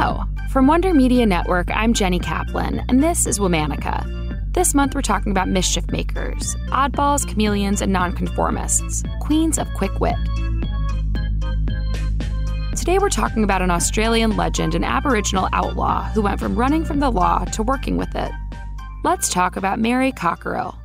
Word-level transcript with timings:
Hello. 0.00 0.22
From 0.50 0.68
Wonder 0.68 0.94
Media 0.94 1.26
Network, 1.26 1.72
I'm 1.72 1.92
Jenny 1.92 2.20
Kaplan, 2.20 2.84
and 2.88 3.02
this 3.02 3.26
is 3.26 3.40
Womanica. 3.40 4.54
This 4.54 4.72
month, 4.72 4.94
we're 4.94 5.02
talking 5.02 5.32
about 5.32 5.48
mischief 5.48 5.90
makers, 5.90 6.54
oddballs, 6.68 7.28
chameleons, 7.28 7.82
and 7.82 7.92
nonconformists, 7.92 9.02
queens 9.20 9.58
of 9.58 9.66
quick 9.74 9.98
wit. 9.98 10.14
Today, 12.76 13.00
we're 13.00 13.08
talking 13.08 13.42
about 13.42 13.60
an 13.60 13.72
Australian 13.72 14.36
legend 14.36 14.76
and 14.76 14.84
Aboriginal 14.84 15.48
outlaw 15.52 16.04
who 16.10 16.22
went 16.22 16.38
from 16.38 16.54
running 16.54 16.84
from 16.84 17.00
the 17.00 17.10
law 17.10 17.44
to 17.46 17.64
working 17.64 17.96
with 17.96 18.14
it. 18.14 18.30
Let's 19.02 19.28
talk 19.28 19.56
about 19.56 19.80
Mary 19.80 20.12
Cockerill. 20.12 20.78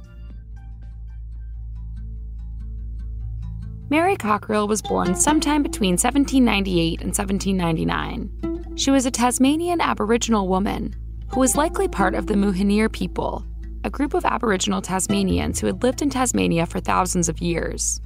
Mary 3.92 4.16
Cockerill 4.16 4.68
was 4.68 4.82
born 4.82 5.14
sometime 5.14 5.62
between 5.62 5.98
1798 5.98 7.00
and 7.02 7.16
1799. 7.16 8.53
She 8.76 8.90
was 8.90 9.06
a 9.06 9.12
Tasmanian 9.12 9.82
Aboriginal 9.82 10.48
woman 10.48 10.96
who 11.30 11.40
was 11.40 11.56
likely 11.56 11.88
part 11.88 12.16
of 12.16 12.26
the 12.26 12.34
Muhinir 12.34 12.92
people, 12.92 13.46
a 13.84 13.90
group 13.90 14.16
of 14.16 14.26
Aboriginal 14.26 14.82
Tasmanians 14.82 15.60
who 15.60 15.68
had 15.68 15.84
lived 15.84 16.02
in 16.02 16.10
Tasmania 16.10 16.66
for 16.66 16.80
thousands 16.80 17.30
of 17.30 17.40
years. 17.40 18.02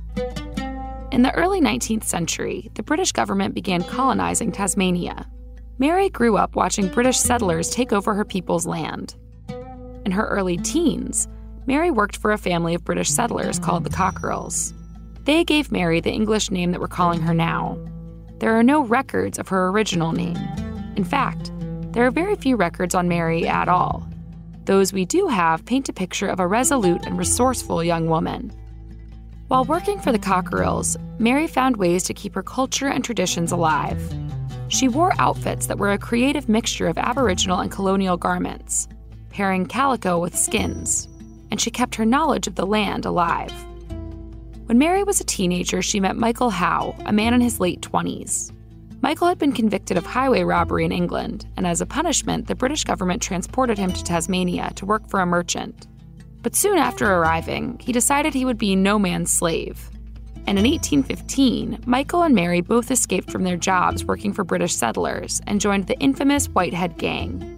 In 1.12 1.22
the 1.22 1.34
early 1.36 1.62
19th 1.62 2.04
century, 2.04 2.70
the 2.76 2.84
British 2.84 3.14
government 3.14 3.56
began 3.56 3.82
colonizing 3.82 4.52
Tasmania. 4.52 5.26
Mary 5.80 6.10
grew 6.10 6.36
up 6.36 6.56
watching 6.58 6.90
British 6.90 7.18
settlers 7.18 7.70
take 7.70 7.94
over 7.94 8.14
her 8.14 8.26
people's 8.26 8.68
land. 8.68 9.16
In 10.06 10.12
her 10.12 10.28
early 10.28 10.58
teens, 10.58 11.30
Mary 11.66 11.92
worked 11.92 12.18
for 12.18 12.34
a 12.34 12.38
family 12.38 12.74
of 12.74 12.84
British 12.84 13.10
settlers 13.10 13.58
called 13.58 13.86
the 13.86 13.90
Cockerills. 13.90 14.74
They 15.24 15.46
gave 15.46 15.72
Mary 15.72 16.02
the 16.02 16.12
English 16.12 16.52
name 16.52 16.72
that 16.72 16.82
we're 16.82 16.88
calling 16.88 17.22
her 17.22 17.34
now. 17.34 17.78
There 18.40 18.56
are 18.58 18.64
no 18.64 18.84
records 18.84 19.40
of 19.40 19.48
her 19.48 19.70
original 19.70 20.12
name. 20.12 20.38
In 20.96 21.04
fact, 21.04 21.52
there 21.92 22.06
are 22.06 22.12
very 22.12 22.36
few 22.36 22.56
records 22.56 22.94
on 22.94 23.08
Mary 23.08 23.48
at 23.48 23.68
all. 23.68 24.08
Those 24.66 24.94
we 24.94 25.06
do 25.06 25.28
have 25.28 25.66
paint 25.66 25.90
a 25.90 25.94
picture 25.94 26.28
of 26.28 26.40
a 26.40 26.46
resolute 26.46 27.06
and 27.06 27.18
resourceful 27.18 27.84
young 27.84 28.08
woman. 28.08 28.52
While 29.48 29.64
working 29.66 30.00
for 30.00 30.12
the 30.12 30.20
Cockerills, 30.20 30.98
Mary 31.20 31.48
found 31.48 31.78
ways 31.78 32.04
to 32.04 32.14
keep 32.14 32.36
her 32.36 32.44
culture 32.44 32.90
and 32.90 33.04
traditions 33.04 33.52
alive. 33.52 34.02
She 34.68 34.88
wore 34.88 35.14
outfits 35.20 35.68
that 35.68 35.80
were 35.80 35.94
a 35.94 35.98
creative 35.98 36.50
mixture 36.50 36.88
of 36.88 36.98
Aboriginal 36.98 37.60
and 37.60 37.72
colonial 37.72 38.18
garments, 38.18 38.88
pairing 39.30 39.66
calico 39.66 40.20
with 40.20 40.38
skins, 40.38 41.08
and 41.50 41.62
she 41.62 41.72
kept 41.72 41.96
her 41.96 42.06
knowledge 42.06 42.46
of 42.48 42.56
the 42.56 42.68
land 42.68 43.06
alive. 43.06 43.54
When 44.68 44.80
Mary 44.80 45.02
was 45.06 45.22
a 45.22 45.24
teenager, 45.24 45.82
she 45.82 46.02
met 46.02 46.18
Michael 46.18 46.50
Howe, 46.50 46.94
a 47.06 47.14
man 47.14 47.34
in 47.34 47.40
his 47.40 47.62
late 47.62 47.80
20s. 47.80 48.52
Michael 49.00 49.30
had 49.30 49.40
been 49.40 49.54
convicted 49.54 49.98
of 49.98 50.06
highway 50.06 50.44
robbery 50.44 50.84
in 50.84 50.92
England, 50.92 51.48
and 51.56 51.66
as 51.66 51.80
a 51.80 51.86
punishment, 51.86 52.48
the 52.48 52.56
British 52.56 52.84
government 52.84 53.22
transported 53.22 53.78
him 53.78 53.94
to 53.94 54.04
Tasmania 54.04 54.74
to 54.76 54.86
work 54.86 55.10
for 55.10 55.22
a 55.22 55.26
merchant. 55.26 55.88
But 56.42 56.54
soon 56.54 56.78
after 56.78 57.10
arriving, 57.10 57.80
he 57.82 57.94
decided 57.94 58.34
he 58.34 58.44
would 58.44 58.58
be 58.58 58.76
no 58.76 59.00
man's 59.00 59.32
slave. 59.32 59.90
And 60.48 60.60
in 60.60 60.66
1815, 60.70 61.84
Michael 61.86 62.24
and 62.24 62.36
Mary 62.36 62.60
both 62.60 62.92
escaped 62.92 63.32
from 63.32 63.46
their 63.46 63.56
jobs 63.56 64.04
working 64.04 64.34
for 64.34 64.44
British 64.44 64.76
settlers 64.76 65.40
and 65.48 65.62
joined 65.62 65.88
the 65.88 65.98
infamous 66.00 66.48
Whitehead 66.48 66.98
Gang. 66.98 67.57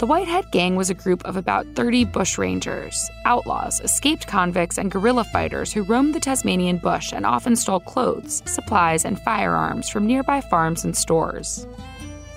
The 0.00 0.06
Whitehead 0.06 0.50
Gang 0.50 0.76
was 0.76 0.88
a 0.88 0.94
group 0.94 1.22
of 1.26 1.36
about 1.36 1.66
30 1.74 2.06
bushrangers, 2.06 3.10
outlaws, 3.26 3.82
escaped 3.84 4.26
convicts, 4.26 4.78
and 4.78 4.90
guerrilla 4.90 5.24
fighters 5.24 5.74
who 5.74 5.82
roamed 5.82 6.14
the 6.14 6.20
Tasmanian 6.20 6.78
bush 6.78 7.12
and 7.12 7.26
often 7.26 7.54
stole 7.54 7.80
clothes, 7.80 8.42
supplies, 8.46 9.04
and 9.04 9.20
firearms 9.20 9.90
from 9.90 10.06
nearby 10.06 10.40
farms 10.40 10.86
and 10.86 10.96
stores. 10.96 11.66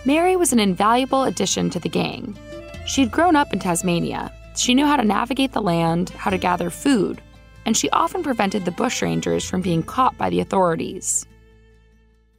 Mary 0.04 0.36
was 0.36 0.52
an 0.52 0.60
invaluable 0.60 1.24
addition 1.24 1.70
to 1.70 1.80
the 1.80 1.88
gang. 1.88 2.38
She'd 2.86 3.12
grown 3.14 3.38
up 3.38 3.54
in 3.54 3.60
Tasmania. 3.60 4.30
She 4.58 4.74
knew 4.74 4.86
how 4.86 4.98
to 4.98 5.06
navigate 5.06 5.54
the 5.54 5.62
land, 5.62 6.10
how 6.10 6.32
to 6.32 6.38
gather 6.38 6.70
food, 6.70 7.22
and 7.66 7.78
she 7.78 7.90
often 7.92 8.24
prevented 8.24 8.66
the 8.66 8.72
bushrangers 8.72 9.50
from 9.50 9.62
being 9.62 9.84
caught 9.84 10.18
by 10.18 10.30
the 10.30 10.42
authorities. 10.42 11.26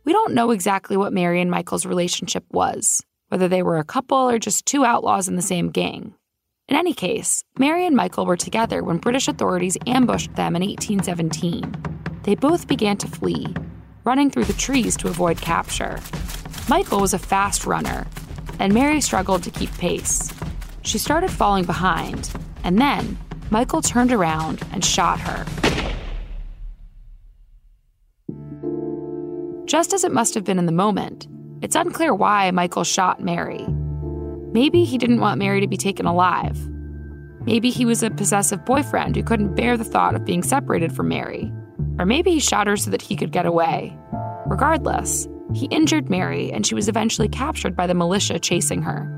We 0.04 0.12
don't 0.12 0.34
know 0.34 0.50
exactly 0.50 0.98
what 0.98 1.14
Mary 1.14 1.40
and 1.40 1.50
Michael's 1.50 1.86
relationship 1.86 2.44
was 2.50 3.02
whether 3.34 3.48
they 3.48 3.64
were 3.64 3.78
a 3.78 3.84
couple 3.84 4.30
or 4.30 4.38
just 4.38 4.64
two 4.64 4.84
outlaws 4.84 5.26
in 5.26 5.34
the 5.34 5.42
same 5.42 5.72
gang. 5.72 6.14
In 6.68 6.76
any 6.76 6.94
case, 6.94 7.42
Mary 7.58 7.84
and 7.84 7.96
Michael 7.96 8.26
were 8.26 8.36
together 8.36 8.84
when 8.84 8.98
British 8.98 9.26
authorities 9.26 9.76
ambushed 9.88 10.32
them 10.36 10.54
in 10.54 10.62
1817. 10.62 11.74
They 12.22 12.36
both 12.36 12.68
began 12.68 12.96
to 12.98 13.08
flee, 13.08 13.52
running 14.04 14.30
through 14.30 14.44
the 14.44 14.52
trees 14.52 14.96
to 14.98 15.08
avoid 15.08 15.40
capture. 15.40 15.98
Michael 16.68 17.00
was 17.00 17.12
a 17.12 17.18
fast 17.18 17.66
runner, 17.66 18.06
and 18.60 18.72
Mary 18.72 19.00
struggled 19.00 19.42
to 19.42 19.50
keep 19.50 19.76
pace. 19.78 20.32
She 20.82 20.98
started 20.98 21.32
falling 21.32 21.64
behind, 21.64 22.30
and 22.62 22.80
then 22.80 23.18
Michael 23.50 23.82
turned 23.82 24.12
around 24.12 24.62
and 24.70 24.84
shot 24.84 25.18
her. 25.18 25.44
Just 29.66 29.92
as 29.92 30.04
it 30.04 30.12
must 30.12 30.34
have 30.34 30.44
been 30.44 30.60
in 30.60 30.66
the 30.66 30.72
moment, 30.86 31.26
it's 31.64 31.76
unclear 31.76 32.14
why 32.14 32.50
Michael 32.50 32.84
shot 32.84 33.22
Mary. 33.22 33.66
Maybe 34.52 34.84
he 34.84 34.98
didn't 34.98 35.20
want 35.20 35.38
Mary 35.38 35.62
to 35.62 35.66
be 35.66 35.78
taken 35.78 36.04
alive. 36.04 36.58
Maybe 37.46 37.70
he 37.70 37.86
was 37.86 38.02
a 38.02 38.10
possessive 38.10 38.66
boyfriend 38.66 39.16
who 39.16 39.22
couldn't 39.22 39.54
bear 39.54 39.78
the 39.78 39.82
thought 39.82 40.14
of 40.14 40.26
being 40.26 40.42
separated 40.42 40.94
from 40.94 41.08
Mary. 41.08 41.50
Or 41.98 42.04
maybe 42.04 42.32
he 42.32 42.38
shot 42.38 42.66
her 42.66 42.76
so 42.76 42.90
that 42.90 43.00
he 43.00 43.16
could 43.16 43.32
get 43.32 43.46
away. 43.46 43.96
Regardless, 44.44 45.26
he 45.54 45.64
injured 45.66 46.10
Mary 46.10 46.52
and 46.52 46.66
she 46.66 46.74
was 46.74 46.86
eventually 46.86 47.28
captured 47.28 47.74
by 47.74 47.86
the 47.86 47.94
militia 47.94 48.38
chasing 48.38 48.82
her. 48.82 49.08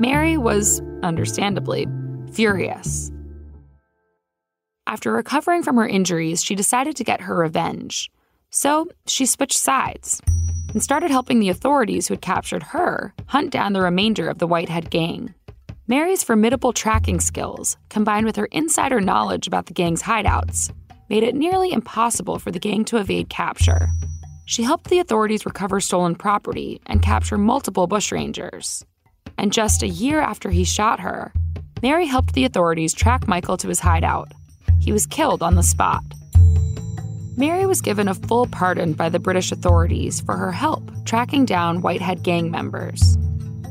Mary 0.00 0.38
was, 0.38 0.80
understandably, 1.02 1.86
furious. 2.32 3.12
After 4.86 5.12
recovering 5.12 5.62
from 5.62 5.76
her 5.76 5.86
injuries, 5.86 6.42
she 6.42 6.54
decided 6.54 6.96
to 6.96 7.04
get 7.04 7.20
her 7.20 7.36
revenge. 7.36 8.10
So 8.48 8.88
she 9.06 9.26
switched 9.26 9.58
sides 9.58 10.22
and 10.72 10.82
started 10.82 11.10
helping 11.10 11.40
the 11.40 11.48
authorities 11.48 12.08
who 12.08 12.14
had 12.14 12.22
captured 12.22 12.62
her 12.62 13.14
hunt 13.26 13.50
down 13.50 13.72
the 13.72 13.80
remainder 13.80 14.28
of 14.28 14.38
the 14.38 14.46
Whitehead 14.46 14.90
gang. 14.90 15.34
Mary's 15.86 16.22
formidable 16.22 16.72
tracking 16.72 17.20
skills, 17.20 17.76
combined 17.88 18.24
with 18.24 18.36
her 18.36 18.46
insider 18.46 19.00
knowledge 19.00 19.46
about 19.46 19.66
the 19.66 19.74
gang's 19.74 20.02
hideouts, 20.02 20.72
made 21.08 21.22
it 21.22 21.34
nearly 21.34 21.72
impossible 21.72 22.38
for 22.38 22.50
the 22.50 22.58
gang 22.58 22.84
to 22.84 22.96
evade 22.96 23.28
capture. 23.28 23.88
She 24.46 24.62
helped 24.62 24.88
the 24.88 24.98
authorities 24.98 25.44
recover 25.46 25.80
stolen 25.80 26.14
property 26.14 26.80
and 26.86 27.02
capture 27.02 27.38
multiple 27.38 27.86
bushrangers. 27.88 28.84
And 29.38 29.52
just 29.52 29.82
a 29.82 29.88
year 29.88 30.20
after 30.20 30.50
he 30.50 30.64
shot 30.64 31.00
her, 31.00 31.32
Mary 31.82 32.06
helped 32.06 32.34
the 32.34 32.44
authorities 32.44 32.94
track 32.94 33.26
Michael 33.26 33.56
to 33.56 33.68
his 33.68 33.80
hideout. 33.80 34.32
He 34.80 34.92
was 34.92 35.06
killed 35.06 35.42
on 35.42 35.56
the 35.56 35.62
spot. 35.62 36.02
Mary 37.36 37.64
was 37.64 37.80
given 37.80 38.08
a 38.08 38.14
full 38.14 38.46
pardon 38.46 38.92
by 38.92 39.08
the 39.08 39.18
British 39.18 39.52
authorities 39.52 40.20
for 40.20 40.36
her 40.36 40.52
help 40.52 40.82
tracking 41.06 41.46
down 41.46 41.80
Whitehead 41.80 42.22
gang 42.22 42.50
members. 42.50 43.16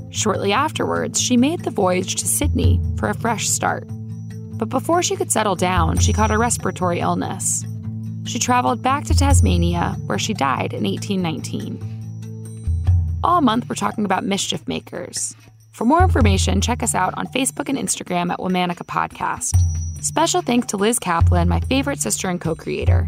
Shortly 0.09 0.51
afterwards, 0.51 1.21
she 1.21 1.37
made 1.37 1.61
the 1.61 1.69
voyage 1.69 2.15
to 2.15 2.27
Sydney 2.27 2.81
for 2.97 3.09
a 3.09 3.13
fresh 3.13 3.47
start. 3.47 3.87
But 4.57 4.69
before 4.69 5.03
she 5.03 5.15
could 5.15 5.31
settle 5.31 5.55
down, 5.55 5.99
she 5.99 6.11
caught 6.11 6.31
a 6.31 6.37
respiratory 6.37 6.99
illness. 6.99 7.63
She 8.25 8.39
traveled 8.39 8.81
back 8.81 9.05
to 9.05 9.15
Tasmania, 9.15 9.95
where 10.07 10.19
she 10.19 10.33
died 10.33 10.73
in 10.73 10.83
1819. 10.83 13.19
All 13.23 13.41
month, 13.41 13.69
we're 13.69 13.75
talking 13.75 14.05
about 14.05 14.25
mischief 14.25 14.67
makers. 14.67 15.35
For 15.71 15.85
more 15.85 16.03
information, 16.03 16.61
check 16.61 16.81
us 16.81 16.95
out 16.95 17.13
on 17.15 17.27
Facebook 17.27 17.69
and 17.69 17.77
Instagram 17.77 18.31
at 18.31 18.39
Womanica 18.39 18.85
Podcast. 18.85 19.55
Special 20.03 20.41
thanks 20.41 20.67
to 20.67 20.77
Liz 20.77 20.97
Kaplan, 20.97 21.47
my 21.47 21.59
favorite 21.61 21.99
sister 21.99 22.27
and 22.27 22.41
co 22.41 22.55
creator. 22.55 23.07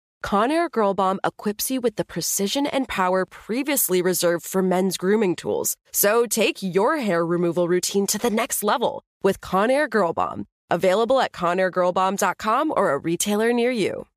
Conair 0.23 0.69
Girl 0.69 0.93
Bomb 0.93 1.19
equips 1.23 1.71
you 1.71 1.81
with 1.81 1.95
the 1.95 2.05
precision 2.05 2.67
and 2.67 2.87
power 2.87 3.25
previously 3.25 4.01
reserved 4.01 4.45
for 4.45 4.61
men's 4.61 4.97
grooming 4.97 5.35
tools. 5.35 5.75
So 5.91 6.25
take 6.25 6.57
your 6.61 6.97
hair 6.97 7.25
removal 7.25 7.67
routine 7.67 8.07
to 8.07 8.17
the 8.17 8.29
next 8.29 8.63
level 8.63 9.03
with 9.23 9.41
Conair 9.41 9.89
Girl 9.89 10.13
Bomb. 10.13 10.45
Available 10.69 11.19
at 11.19 11.33
ConairGirlBomb.com 11.33 12.73
or 12.75 12.91
a 12.91 12.97
retailer 12.97 13.51
near 13.51 13.71
you. 13.71 14.07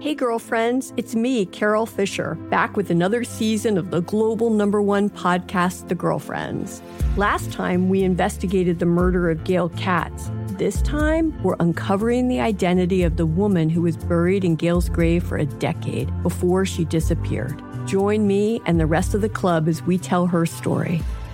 Hey, 0.00 0.14
girlfriends, 0.14 0.92
it's 0.96 1.16
me, 1.16 1.44
Carole 1.44 1.86
Fisher, 1.86 2.36
back 2.50 2.76
with 2.76 2.88
another 2.88 3.24
season 3.24 3.76
of 3.76 3.90
the 3.90 4.00
global 4.02 4.50
number 4.50 4.80
one 4.80 5.10
podcast, 5.10 5.88
The 5.88 5.96
Girlfriends. 5.96 6.80
Last 7.16 7.50
time, 7.52 7.88
we 7.88 8.04
investigated 8.04 8.78
the 8.78 8.86
murder 8.86 9.28
of 9.28 9.42
Gail 9.42 9.70
Katz. 9.70 10.30
This 10.58 10.82
time, 10.82 11.40
we're 11.44 11.54
uncovering 11.60 12.26
the 12.26 12.40
identity 12.40 13.04
of 13.04 13.16
the 13.16 13.26
woman 13.26 13.70
who 13.70 13.82
was 13.82 13.96
buried 13.96 14.44
in 14.44 14.56
Gail's 14.56 14.88
grave 14.88 15.22
for 15.22 15.38
a 15.38 15.46
decade 15.46 16.10
before 16.24 16.66
she 16.66 16.84
disappeared. 16.84 17.62
Join 17.86 18.26
me 18.26 18.60
and 18.66 18.80
the 18.80 18.84
rest 18.84 19.14
of 19.14 19.20
the 19.20 19.28
club 19.28 19.68
as 19.68 19.82
we 19.82 19.98
tell 19.98 20.26
her 20.26 20.44
story. 20.46 21.00